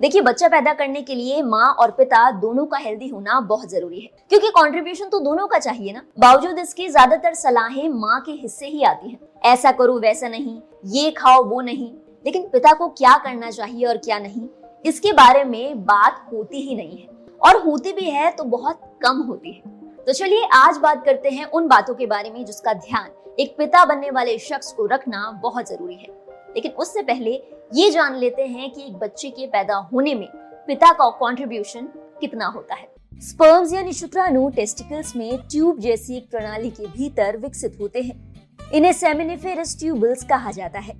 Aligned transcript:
देखिए, 0.00 0.20
बच्चा 0.22 0.48
पैदा 0.48 0.72
करने 0.74 1.00
के 1.02 1.14
लिए 1.14 1.42
माँ 1.42 1.66
और 1.72 1.90
पिता 1.90 2.30
दोनों 2.30 2.64
का 2.66 2.78
हेल्दी 2.78 3.08
होना 3.08 3.38
बहुत 3.42 3.70
ज़रूरी 3.70 4.00
है। 4.00 4.08
क्योंकि 4.30 4.48
कंट्रीब्यूशन 4.50 5.08
तो 5.08 5.18
दोनों 5.20 5.46
का 5.46 5.58
चाहिए 5.58 5.92
ना। 5.92 6.02
बावजूद 6.18 6.58
इसके 6.58 6.88
ज़्यादातर 6.88 7.34
सलाहें 7.34 7.88
माँ 7.90 8.20
के 8.20 8.32
हिस्से 8.32 8.66
ही 8.66 8.82
आती 8.84 9.08
हैं। 9.08 9.18
ऐसा 9.44 9.72
करो, 9.72 9.98
वैसा 9.98 10.28
नहीं। 10.28 10.60
ये 10.94 11.10
खाओ, 11.10 11.42
वो 11.44 11.60
नहीं। 11.60 11.90
लेकिन 12.26 12.48
पिता 12.52 12.72
को 12.72 12.88
क्या 12.90 13.16
करना 13.18 13.50
चाहिए 13.50 13.86
और 13.86 13.96
क्या 13.96 14.18
नहीं, 14.18 14.48
इसके 14.84 15.12
बारे 15.12 15.44
में 15.44 15.84
बात 15.84 16.26
होती 16.32 16.60
ही 16.60 16.74
नहीं 16.76 16.98
है। 16.98 17.08
और 17.40 17.56
होती 17.58 17.92
भी 17.92 18.10
है 18.10 18.30
तो 18.30 18.44
बहुत 18.46 18.80
कम 19.02 19.22
होती 19.22 19.52
है। 19.52 19.74
तो 19.98 20.12
चलिए, 20.12 20.44
आज 20.54 20.76
बात 20.78 21.04
करते 21.04 21.30
हैं 21.30 21.44
उन 21.46 21.68
बातों 21.68 21.94
के 21.94 22.06
बारे 22.06 22.30
में 22.30 22.44
जिसका 22.44 22.72
ध्यान 22.74 23.10
एक 23.38 23.56
पिता 23.58 23.84
बनने 23.84 24.10
वाले 24.10 24.38
शख्स 24.40 24.72
को 24.72 24.86
रखना 24.86 25.30
बहुत 25.42 25.68
ज़रूरी 25.68 25.94
है। 25.94 26.08
लेकिन 26.56 26.72
उससे 26.72 27.02
पहले 27.02 27.30
ये 27.74 27.90
जान 27.90 28.14
लेते 28.14 28.42
हैं 28.42 28.70
कि 28.70 28.82
एक 28.82 28.92
बच्चे 28.92 29.30
के 29.30 29.46
पैदा 29.46 29.76
होने 29.92 30.14
में 30.14 30.28
पिता 30.66 30.92
का 30.92 31.08
कंट्रीब्यूशन 31.10 31.88
कितना 32.20 32.46
होता 32.46 32.74
है। 32.74 32.88
स्पर्म्स 33.20 33.72
यानी 33.72 33.92
शुक्राणु 33.92 34.48
टेस्टिकल्स 34.48 35.16
में 35.16 35.38
ट्यूब 35.50 35.78
जैसी 35.78 36.16
एक 36.16 36.30
प्रणाली 36.30 36.70
के 36.70 36.86
भीतर 36.86 37.36
विकसित 37.36 37.76
होते 37.80 38.02
हैं। 38.02 38.70
इन्हें 38.72 38.92
सेमिनिफेरस 38.92 39.78
ट्यूबल्स 39.78 40.24
कहा 40.24 40.50
जाता 40.50 40.78
है। 40.78 40.94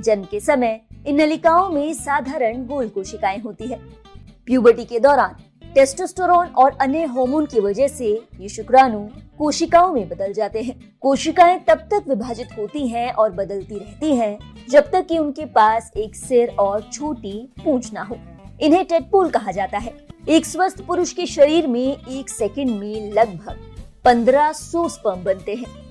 जन्म 0.00 0.24
के 0.24 0.40
समय 0.40 0.80
इन 1.06 1.16
नलिकाओं 1.16 1.68
में 1.68 1.92
साधारण 1.94 2.66
गोल 2.66 2.88
कोशिकाएँ 2.88 3.38
होती 3.38 3.66
है। 3.66 3.78
प्यूबर्टी 4.46 4.84
के 4.84 5.00
दौरान 5.00 5.36
टेस्टोस्टेरोन 5.74 6.46
और 6.48 6.76
अन्य 6.80 7.04
हार्मोन 7.04 7.46
की 7.46 7.60
वजह 7.60 7.88
से 7.88 8.08
ये 8.40 8.48
शुक्राणु 8.48 9.06
कोशिकाओं 9.38 9.92
में 9.92 10.08
बदल 10.08 10.32
जाते 10.32 10.62
हैं। 10.62 10.96
कोशिकाएँ 11.00 11.60
तब 11.68 11.78
तक 11.78 12.04
विभाजित 12.08 12.48
होती 12.58 12.88
हैं 12.88 13.12
और 13.12 13.30
बदलती 13.30 13.78
रहती 13.78 14.16
हैं, 14.16 14.38
जब 14.70 14.90
तक 14.90 15.06
कि 15.06 15.18
उनके 15.18 15.44
पास 15.44 15.90
एक 15.96 16.16
सिर 16.16 16.48
और 16.48 16.90
छोटी 16.92 17.52
पूंछ 17.64 17.92
ना 17.92 18.02
हो। 18.02 18.16
इन्हें 18.60 18.84
टेटपोल 18.84 19.30
कहा 19.30 19.52
जाता 19.52 19.78
है। 19.78 19.94
एक 20.28 20.46
स्वस्थ 20.46 20.82
पुरुष 20.82 21.12
के 21.12 21.26
शरीर 21.26 21.66
में 21.66 21.96
एक 22.06 22.30
सेकंड 22.30 22.70
में 22.70 23.12
लगभग 23.12 23.60
पंद्रह 24.04 24.52
सौ 24.52 24.88
स्पर्म 24.88 25.24
बनते 25.24 25.54
हैं। 25.54 25.84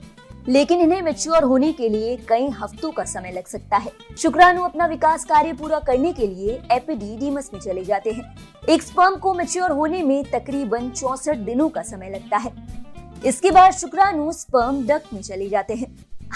लेकिन 0.47 0.79
इन्हें 0.79 1.01
मेच्योर 1.01 1.43
होने 1.43 1.71
के 1.71 1.89
लिए 1.89 2.17
कई 2.17 2.47
हफ्तों 2.47 2.91
का 2.91 3.03
समय 3.03 3.31
लग 3.31 3.47
सकता 3.47 3.77
है। 3.77 3.91
शुक्राणु 4.17 4.63
अपना 4.63 4.85
विकास 4.85 5.25
कार्य 5.25 5.53
पूरा 5.53 5.79
करने 5.79 6.13
के 6.13 6.27
लिए 6.27 6.61
एपिडीडीमस 6.71 7.49
में 7.53 7.61
चले 7.61 7.83
जाते 7.83 8.11
हैं। 8.11 8.37
एक 8.69 8.81
स्पर्म 8.81 9.15
को 9.15 9.33
मेच्योर 9.33 9.71
होने 9.71 10.03
में 10.03 10.23
तकरीबन 10.23 10.89
चौसठ 10.89 11.37
दिनों 11.37 11.69
का 11.69 11.81
समय 11.81 12.09
लगता 12.09 12.37
है। 12.37 12.82
इसके 13.25 13.51
बाद 13.51 13.73
शुक्राणु 13.73 14.31
स्पर्म 14.31 14.81
डक 14.87 15.03
में 15.13 15.21
चले 15.21 15.47
जाते 15.49 15.73
हैं। 15.73 15.87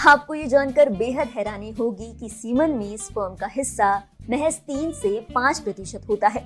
आपको 0.06 0.34
ये 0.34 0.46
जानकर 0.46 0.88
बेहद 0.88 1.28
हैरानी 1.36 1.70
होगी 1.70 2.12
कि 2.20 2.28
सीमन 2.28 2.70
में 2.70 2.96
स्पर्म 2.96 3.34
का 3.34 3.46
हिस्सा 3.46 3.94
महज 4.30 4.54
तीन 4.56 4.90
से 4.92 5.08
पाँच 5.34 5.58
प्रतिशत 5.58 6.06
होता 6.08 6.28
है। 6.28 6.44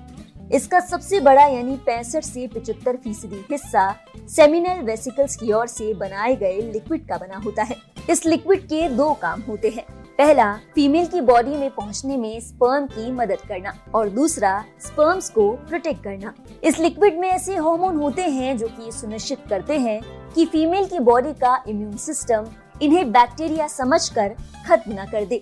इसका 0.53 0.79
सबसे 0.79 1.19
बड़ा 1.19 1.45
यानी 1.45 1.75
पैंसठ 1.75 2.23
से 2.23 2.47
पिचहत्तर 2.47 2.95
फ़ीसदी 2.95 3.43
हिस्सा 3.51 3.89
सेमिनल 4.29 4.81
वेसिकल्स 4.81 5.35
की 5.35 5.51
ओर 5.51 5.67
से 5.67 5.93
बनाए 5.93 6.35
गए 6.35 6.59
लिक्विड 6.63 7.07
का 7.07 7.17
बना 7.17 7.37
होता 7.37 7.63
है। 7.63 7.75
इस 8.09 8.25
लिक्विड 8.25 8.63
के 8.63 8.87
दो 8.89 9.11
काम 9.13 9.41
होते 9.41 9.69
हैं। 9.69 9.85
पहला 10.17 10.53
फीमेल 10.75 11.05
की 11.05 11.21
बॉडी 11.21 11.55
में 11.57 11.69
पहुँचने 11.69 12.17
में 12.17 12.39
स्पर्म 12.39 12.85
की 12.87 13.11
मदद 13.11 13.41
करना 13.47 13.73
और 13.95 14.09
दूसरा 14.09 14.63
स्पर्म्स 14.81 15.29
को 15.29 15.49
प्रोटेक्ट 15.69 16.03
करना। 16.03 16.33
इस 16.63 16.79
लिक्विड 16.79 17.17
में 17.19 17.29
ऐसे 17.29 17.55
हार्मोन 17.55 17.95
होते 17.95 18.21
हैं 18.21 18.57
जो 18.57 18.67
कि 18.67 18.91
सुनिश्चित 18.91 19.39
करते 19.49 19.79
हैं 19.79 20.01
कि 20.35 20.45
फीमेल 20.45 20.85
की 20.85 20.99
बॉडी 21.01 21.33
का 21.33 21.63
इम्यून 21.67 21.97
सिस्टम 21.97 22.45
इन्हें 22.81 23.11
बैक्टीरिया 23.11 23.67
समझकर 23.69 24.35
खत्म 24.67 24.91
न 24.91 25.05
कर 25.11 25.25
दे। 25.25 25.35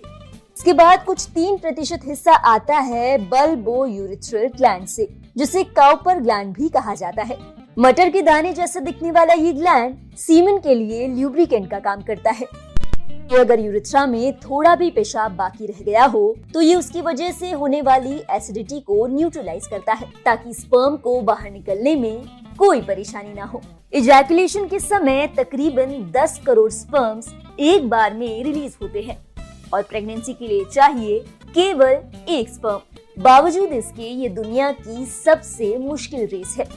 इसके 0.56 0.72
बाद 0.72 1.04
कुछ 1.04 1.26
तीन 1.28 1.56
प्रतिशत 1.58 2.00
हिस्सा 2.04 2.32
आता 2.32 2.78
है 2.80 3.16
बल्बो 3.20 3.84
यूरिथ्रल 3.86 4.48
ग्लैंड 4.56 4.86
से, 4.86 5.08
जिसे 5.36 5.62
काउपर 5.66 6.20
ग्लैंड 6.20 6.52
भी 6.54 6.68
कहा 6.68 6.94
जाता 6.94 7.22
है। 7.22 7.38
मटर 7.78 8.10
के 8.10 8.22
दाने 8.22 8.52
जैसे 8.52 8.80
दिखने 8.80 9.10
वाला 9.10 9.34
ये 9.34 9.52
ग्लैंड 9.52 9.96
सीमन 10.18 10.58
के 10.58 10.74
लिए 10.74 11.06
ल्यूब्रिकेंट 11.08 11.70
का 11.70 11.78
काम 11.80 12.02
करता 12.02 12.30
है। 12.30 12.46
तो 13.30 13.40
अगर 13.40 13.60
यूरिथ्रा 13.60 14.04
में 14.06 14.32
थोड़ा 14.40 14.74
भी 14.76 14.90
पेशाब 14.90 15.32
बाकी 15.36 15.66
रह 15.66 15.82
गया 15.84 16.04
हो 16.04 16.34
तो 16.54 16.60
ये 16.60 16.74
उसकी 16.74 17.00
वजह 17.02 17.30
से 17.32 17.50
होने 17.52 17.80
वाली 17.82 18.20
एसिडिटी 18.30 18.80
को 18.80 19.06
न्यूट्रलाइज 19.08 19.66
करता 19.66 19.92
है, 19.92 20.06
ताकि 20.24 20.54
स्पर्म 20.54 20.96
को 20.96 21.20
बाहर 21.22 21.50
निकलने 21.50 21.94
में 21.96 22.41
कोई 22.58 22.80
परेशानी 22.80 23.34
ना 23.34 23.44
हो। 23.44 23.62
इजैकुलेशन 23.92 24.66
के 24.68 24.80
समय 24.80 25.26
तकरीबन 25.26 26.12
10 26.16 26.40
करोड़ 26.46 26.70
स्पर्म्स 26.70 27.34
एक 27.60 27.88
बार 27.88 28.14
में 28.14 28.44
रिलीज़ 28.44 28.74
होते 28.82 29.00
हैं। 29.00 29.26
और 29.74 29.82
प्रेगनेंसी 29.82 30.32
के 30.32 30.48
लिए 30.48 30.64
चाहिए 30.64 31.18
केवल 31.48 32.02
एक 32.28 32.48
स्पर्म 32.48 32.80
बावजूद 33.22 33.72
इसके 33.72 34.02
ये 34.02 34.28
दुनिया 34.28 34.72
की 34.72 35.06
सबसे 35.06 35.78
मुश्किल 35.78 36.26
रेस 36.26 36.56
है। 36.58 36.68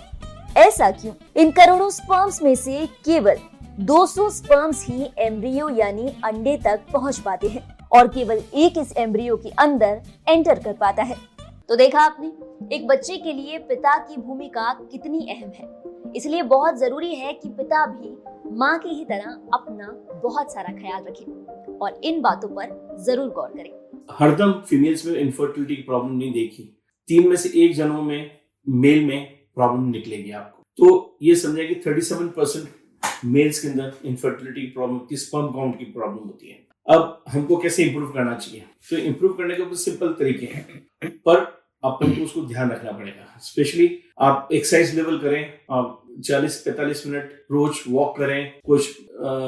ऐसा 0.58 0.92
क्यों? 0.92 1.14
इन 1.36 1.52
करोड़ों 1.52 1.90
स्पर्म्स 1.90 2.42
में 2.42 2.56
से 2.56 2.86
केवल 2.86 3.36
200 3.80 4.30
स्पर्म्स 4.30 4.88
ही 4.88 5.12
एम्ब्रियो 5.18 5.70
यानी 5.70 6.08
अंडे 6.24 6.58
तक 6.58 6.82
पहुँच 6.94 7.20
पाते 7.20 7.48
हैं। 7.48 7.78
और 7.92 8.08
केवल 8.08 8.42
एक 8.54 8.78
इस 8.78 8.98
एम्ब्रियो 8.98 9.38
के 9.38 9.50
अंदर 9.50 10.02
एंटर 10.28 10.60
कर 10.60 10.74
पाता 10.74 11.04
है। 11.04 11.35
तो 11.70 11.76
देखा 11.76 12.00
आपने, 12.00 12.28
एक 12.76 12.86
बच्चे 12.88 13.18
के 13.18 13.32
लिए 13.34 13.58
पिता 13.60 13.98
की 13.98 14.18
भूमिका 14.18 14.74
कितनी 14.92 15.20
अहम 15.30 15.52
है। 15.52 16.14
इसलिए 16.16 16.42
बहुत 16.44 16.78
ज़रूरी 16.78 17.16
है 17.16 17.32
कि 17.34 17.50
पिता 17.50 17.86
भी 17.86 18.10
माँ 18.58 18.78
की 18.80 18.90
ही 18.90 19.06
तरह 19.06 19.32
अपना 19.54 19.88
बहुत 20.24 20.54
सारा 20.54 20.74
ख्याल 20.74 21.04
रखें 21.04 21.78
और 21.78 22.00
इन 22.04 22.22
बातों 22.22 22.50
पर 22.50 22.98
ज़रूर 23.06 23.30
गौर 23.30 23.48
करें। 23.48 23.72
हरदम 24.12 24.52
फीमेल्स 24.62 25.06
में 25.06 25.16
इनफर्टिलिटी 25.16 25.76
की 25.76 25.82
प्रॉब्लम 25.82 26.16
नहीं 26.16 26.32
देखी। 26.34 26.64
तीन 27.08 27.30
में 27.30 27.36
से 27.36 27.50
एक 27.64 27.76
जनों 27.76 28.02
में 28.02 28.32
मेल 28.68 29.06
में 29.06 29.26
प्रॉब्लम 29.56 29.90
निकलेगी 29.90 30.32
आपको। 30.32 30.64
तो 30.80 31.18
ये 31.24 31.36
समझे 31.36 31.66
कि 31.66 31.76
37 31.82 32.30
परसेंट 32.30 33.26
मेल्स 33.26 33.60
के 33.60 33.68
अंदर 33.68 33.94
इनफर्टिलिटी 34.06 34.68
प्रॉब्लम 34.68 34.98
की 35.00 35.18
स्पर्म 35.18 35.48
काउंट 35.48 35.78
की 35.80 35.86
प्रॉब्लम 35.86 36.28
होती 36.28 36.48
है। 36.48 36.65
अब 36.90 37.24
हमको 37.30 37.58
कैसे 37.58 37.84
इंप्रूव 37.84 38.12
करना 38.12 38.36
चाहिए? 38.36 38.64
तो 38.90 38.98
इंप्रूव 38.98 39.34
करने 39.34 39.56
के 39.56 39.64
कुछ 39.64 39.80
सिंपल 39.80 40.08
तरीके 40.08 40.46
हैं। 40.46 40.88
पर 41.06 41.66
अपन 41.84 42.12
उसको 42.12 42.42
ध्यान 42.42 42.72
रखना 42.72 42.92
पड़ेगा। 42.92 43.40
स्पेशली 43.42 44.00
आप 44.22 44.50
एक्सरसाइज 44.54 44.96
लेवल 44.96 45.18
करें, 45.18 45.54
आप 45.72 46.02
चालीस 46.26 46.62
पैंतालीस 46.62 47.08
मिनट 47.08 47.32
रोज 47.52 47.76
वॉक 47.88 48.18
करें, 48.18 48.54
कुछ 48.66 49.02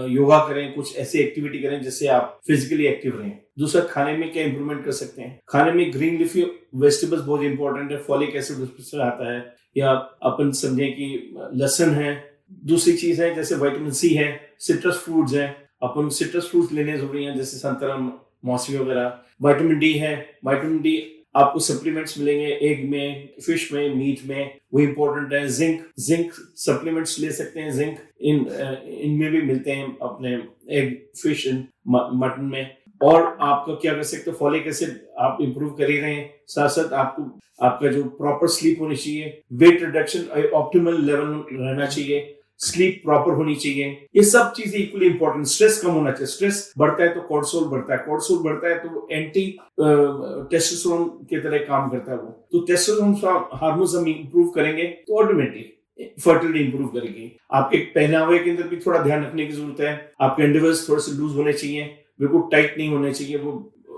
योगा 0.10 0.40
करें, 0.40 0.74
कुछ 0.74 0.98
ऐसी 0.98 1.18
एक्टिविटी 1.18 1.60
करें 1.60 1.84
जिससे 1.84 2.08
आप 2.08 2.40
फिजिकली 2.48 2.86
एक्टिव 2.86 3.20
रहें। 3.20 3.40
दूसरा, 3.60 3.82
खाने 3.82 4.18
में 4.18 4.34
क्या 4.34 4.44
इंप्रूवमेंट 4.44 4.86
कर 4.86 4.92
सकते 4.92 5.22
हैं? 5.22 5.40
खाने 5.50 5.72
में 5.72 5.94
ग्रीन 5.94 6.18
लिफी 6.18 6.44
वेजिटेबल्स 6.76 7.24
बहुत 7.24 7.42
इंपॉर्टेंट 7.42 7.92
है। 7.92 7.98
फॉलिक 7.98 8.36
एसिड 8.36 9.00
आता 9.02 9.34
है। 9.34 9.56
या 9.78 9.92
अपन 10.24 10.52
समझें 10.52 10.94
कि 10.94 11.36
लसन 11.54 11.90
है। 11.90 12.38
दूसरी 12.52 12.94
चीज़ 12.94 13.22
है, 13.22 13.36
जैसे 13.36 13.56
वाइटामिन 13.56 13.92
सी 13.92 14.10
है 14.10 14.54
सिट्रस 14.60 14.96
फ्रूट्स 14.96 15.34
है। 15.34 15.67
अपन 15.84 16.10
सिट्रस 16.10 16.48
फ्रूट्स 16.52 16.72
लेने 16.74 16.98
ज़रूरी 16.98 17.24
है, 17.24 17.36
जैसे 17.38 17.58
संतरा 17.58 17.98
मौसमी 18.46 18.78
वगैरह। 18.78 19.20
वाइटामिन 19.42 19.80
डी 19.80 19.94
है। 19.94 20.40
वाइटामिन 20.46 20.82
डी 20.82 21.14
आपको 21.36 21.60
सप्लीमेंट्स 21.60 22.18
मिलेंगे 22.20 22.48
एग 22.62 22.90
में 22.90 23.30
फ़िश 23.46 23.72
में 23.74 23.96
मीट 23.96 24.28
में। 24.30 24.58
वो 24.74 24.80
इंपॉर्टेंट 24.80 25.34
है। 25.34 25.48
जिंक 25.48 25.82
जिंक 26.00 26.32
सप्लीमेंट्स 26.56 27.20
ले 27.20 27.32
सकते 27.32 27.60
हैं। 27.60 27.72
जिंक 27.74 27.98
इन 28.22 28.48
इनमें 28.88 29.32
भी 29.32 29.42
मिलते 29.42 29.72
हैं 29.72 29.98
अपने 29.98 30.34
एग 30.78 31.08
फ़िश 31.24 31.48
इन 31.48 31.58
मटन 31.88 32.50
में। 32.54 32.76
और 33.02 33.38
आपका 33.42 33.74
क्या 33.74 33.94
कर 33.94 34.04
सकते 34.04 34.32
हैं? 34.32 34.38
फॉलिक 34.38 34.68
एसिड 34.68 35.02
आप 35.20 35.38
इंप्रूव 35.42 35.70
कर 35.70 35.90
ही 35.90 35.98
रहे 35.98 36.14
हैं। 36.14 36.34
साथ 36.48 36.70
साथ 36.70 36.94
आपको, 36.94 37.40
आपका 37.66 37.88
जो 37.88 38.04
प्रॉपर 38.04 38.48
स्लीप 38.48 38.82
होनी 38.82 38.96
चाहिए। 38.96 39.42
वेट 39.54 39.84
रिडक्शन 39.84 40.50
ऑप्टिमल 40.54 41.02
लेवल 41.02 41.44
रहना 41.52 41.86
चाहिए। 41.86 42.37
स्लीप 42.60 43.02
प्रॉपर 43.06 43.34
होनी 43.34 43.56
चाहिए। 43.56 43.86
ये 44.16 44.24
सब 44.24 44.52
चीज़ें 44.54 44.80
इक्वली 44.80 45.06
इंपॉर्टेंट 45.06 45.46
स्ट्रेस 45.48 45.80
कम 45.82 45.92
होना 45.92 46.12
चाहिए। 46.12 46.28
स्ट्रेस 46.28 46.74
बढ़ता 46.78 47.04
है 47.04 47.10
तो 47.16 47.22
कोर्टसोल 47.24 47.64
बढ़ता 47.70 47.94
है। 47.94 48.00
कोर्टसोल 48.06 48.38
बढ़ता 48.44 48.70
है 48.70 48.78
तो 48.80 49.08
एंटी 49.12 49.46
टेस्टोस्टेरोन 49.80 51.08
की 51.30 51.40
तरह 51.40 51.58
काम 51.66 51.90
करता 51.90 52.12
है 52.12 52.18
वो। 52.18 52.30
तो 52.52 52.60
टेस्टोस्टेरोन 52.62 53.16
हार्मोन्स 53.54 53.96
हम 53.96 54.08
इंप्रूव 54.10 54.50
करेंगे 54.56 54.84
तो 55.08 55.20
ऑटोमेटिक 55.24 55.76
फर्टिलिटी 56.22 56.60
इंप्रूव 56.60 56.88
करेगी। 56.90 57.32
आपके 57.54 57.78
पहनावे 57.94 58.40
के 58.40 58.50
अंदर 58.50 58.68
भी 58.68 58.78
थोड़ा 58.86 59.02
ध्यान 59.04 59.24
रखने 59.24 59.46
की 59.46 59.54
ज़रूरत 59.54 59.80
है। 59.82 60.12
आपके 60.22 60.44
अंडरवेयर्स 60.44 60.88
थोड़े 60.90 61.02
से 61.02 61.12
लूज 61.12 61.36
होने 61.38 61.54
चाहिए। 61.54 61.84
बिल्कुल 62.20 62.42
टाइट 62.52 62.76
नहीं 62.78 62.90
होने 62.90 63.14
चाहिए। 63.14 63.38
वो 63.38 63.52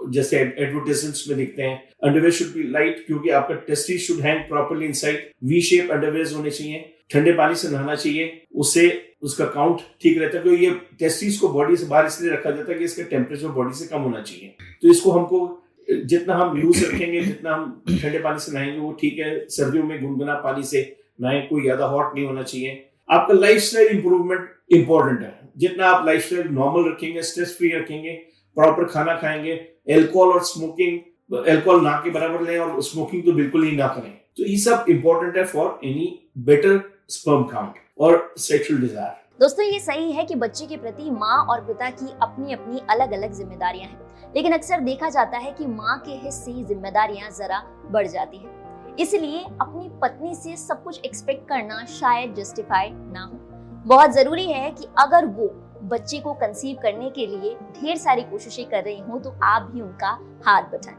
जैसे 0.08 0.38
एडवर्टाइजमेंट्स 0.38 1.28
में 1.30 1.38
दिखते 1.38 1.62
हैं। 1.62 1.78
अंडरवेयर 2.04 2.32
शुड 2.32 2.54
बी 2.54 2.64
लाइट 2.72 3.04
क्योंकि 3.08 3.30
आपका 3.30 3.56
testes 3.68 3.98
should 3.98 4.20
hang 4.20 4.40
properly 4.50 4.86
inside 4.86 5.30
V 5.44 5.62
shape 5.62 5.92
underwear 5.92 6.34
होने 6.34 6.52
चाहिए। 6.52 6.86
ठंडे 7.12 7.32
पानी 7.32 7.56
से 7.56 7.70
नहाना 7.70 7.96
चाहिए। 7.96 8.42
उससे 8.56 9.16
उसका 9.22 9.46
काउंट 9.46 9.80
ठीक 10.02 10.18
रहता 10.18 10.38
है। 10.38 10.44
क्योंकि 10.44 10.66
ये 10.66 10.72
टेस्टिस 11.00 11.40
को 11.40 11.48
बॉडी 11.50 11.76
से 11.76 11.86
बाहर 11.86 12.06
इसलिए 12.06 12.32
रखा 12.32 12.52
जाता 12.52 12.72
है 12.72 12.78
कि 12.78 12.86
इसका 12.86 13.04
टेम्परेचर 13.04 13.48
बॉडी 13.48 13.74
से 13.74 13.86
कम 13.86 14.02
होना 14.02 14.22
चाहिए। 14.22 14.56
तो 14.82 14.92
इसको 14.92 15.12
हमको, 15.12 15.40
जितना 15.88 16.36
हम 16.36 16.58
लूज 16.58 16.84
रखेंगे, 16.84 17.22
जितना 17.22 17.54
हम 17.54 17.84
ठंडे 17.90 18.20
पानी 18.20 18.40
से 18.40 18.52
नहाएँगे, 18.52 18.78
वो 18.80 18.92
ठीक 18.92 19.20
है। 19.20 19.48
सर्दियों 19.50 19.84
में 19.84 20.02
गुनगुना 20.02 20.34
पानी 20.34 20.64
से 20.64 20.82
नहाए, 21.22 21.42
कोई 21.50 21.62
ज़्यादा 21.62 21.86
हॉट 21.86 22.16
नहीं 22.16 22.26
होना 22.26 22.44
चाहिए। 22.44 22.86
आपका 23.10 23.34
लाइफ 23.34 23.62
स्टाइल 23.62 23.88
इंप्रूवमेंट 23.88 24.50
इंपॉर्टेंट 24.72 25.22
है। 25.22 25.38
जितना 25.58 25.88
आप 25.88 26.06
लाइफ 26.06 26.26
स्टाइल 26.26 26.48
नॉर्मल 26.52 26.90
रखेंगे 26.92 27.22
स्ट्रेस 27.22 27.56
फ्री 27.58 27.70
रखेंगे 27.70 28.12
प्रॉपर 28.60 28.86
खाना 28.86 29.16
खाएँगे 29.18 29.60
एल्कोहल 29.90 30.34
और 30.34 30.44
स्मोकिंग 30.46 31.48
एल्कोहल 31.48 31.82
ना 31.84 31.92
के 32.04 32.10
बराबर 32.12 32.42
लें 32.42 32.58
और 32.60 32.82
स्मोकिंग 32.84 33.24
तो 33.26 33.32
बिल्कुल 33.34 33.64
ही 33.64 33.76
ना 33.78 33.88
करें। 33.90 34.12
तो 34.38 34.46
ये 34.46 34.58
सब 34.58 34.86
इंपॉर्टेंट 34.90 35.38
है 35.38 35.46
for 35.46 35.80
any 35.86 36.08
better 36.46 36.82
sperm 37.10 37.44
count 37.46 37.76
और 38.00 38.34
सेक्सुअल 38.40 38.82
डिज़ायर 38.82 39.18
दोस्तों, 39.42 39.66
ये 39.66 39.80
सही 39.80 40.12
है 40.12 40.24
कि 40.26 40.36
बच्चे 40.36 40.66
के 40.66 40.78
प्रति 40.78 41.10
माँ 41.12 41.38
और 41.46 41.62
पिता 41.66 41.90
की 41.92 42.08
अपनी 42.22 42.54
अपनी 42.54 42.82
अलग 42.90 43.12
अलग 43.14 43.34
जिम्मेदारियाँ 43.34 43.88
हैं। 43.88 44.34
लेकिन 44.36 44.54
अक्सर 44.54 44.80
देखा 44.82 45.10
जाता 45.10 45.38
है 45.38 45.52
कि 45.52 45.66
माँ 45.68 45.98
के 46.06 46.16
हिस्से 46.24 46.52
ही 46.52 46.64
जिम्मेदारियाँ 46.64 47.30
जरा 47.32 47.62
बढ़ 47.92 48.08
जाती 48.08 48.38
है। 48.38 48.96
इसलिए 49.00 49.40
अपनी 49.40 49.90
पत्नी 50.02 50.34
से 50.36 50.56
सब 50.58 50.84
कुछ 50.84 51.00
एक्सपेक्ट 51.06 51.48
करना 51.50 51.84
शायद 51.90 52.34
जस्टिफाई 52.36 52.90
ना 52.92 53.24
हो। 53.24 53.40
बहुत 53.86 54.12
ज़रूरी 54.12 54.46
है 54.46 54.70
कि 54.72 54.88
अगर 55.00 55.26
वो 55.28 55.48
बच्चे 55.84 56.20
को 56.20 56.34
कंसीव 56.34 56.78
करने 56.84 57.10
के 57.10 57.26
लिए 57.28 57.56
ढेर 57.76 57.98
सारी 57.98 58.22
कोशिशें 58.22 58.66
कर 58.70 58.84
रही 58.84 59.00
हूँ 59.00 59.22
तो 59.22 59.34
आप 59.44 59.70
भी 59.74 59.82
उनका 59.82 60.10
हाथ 60.46 60.64
बटाएँ। 60.64 60.98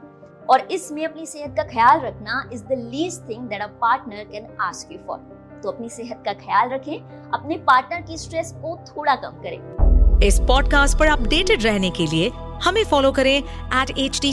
और 0.50 0.60
इसमें 0.72 1.04
अपनी 1.04 1.26
सेहत 1.26 1.54
का 1.56 1.62
ख्याल 1.62 2.00
रखना 2.00 2.48
is 2.52 2.64
the 2.64 2.78
least 2.92 3.28
thing 3.28 3.48
that 3.48 3.62
a 3.62 3.66
partner 3.80 4.24
can 4.24 4.46
ask 4.60 4.92
you 4.92 4.98
for 5.06 5.18
तो 5.62 5.70
अपनी 5.70 5.88
सेहत 5.88 6.22
का 6.24 6.32
ख्याल 6.32 6.68
रखें, 6.68 6.98
अपने 7.30 7.56
पार्टनर 7.56 8.02
की 8.02 8.18
स्ट्रेस 8.18 8.52
को 8.62 8.76
थोड़ा 8.88 9.14
कम 9.14 9.42
करें। 9.42 10.20
इस 10.26 10.40
पॉडकास्ट 10.40 10.98
पर 10.98 11.06
अपडेटेड 11.06 11.62
रहने 11.62 11.90
के 11.90 12.06
लिए 12.06 12.30
हमें 12.64 12.84
फॉलो 12.84 13.12
करें 13.12 13.36
एट 13.36 13.98
एच 13.98 14.20
डी 14.22 14.32